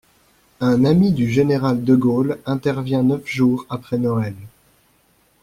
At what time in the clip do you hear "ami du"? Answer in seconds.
0.83-1.29